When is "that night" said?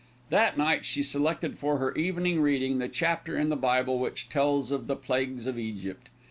0.31-0.83